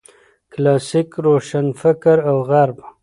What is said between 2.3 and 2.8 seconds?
غرب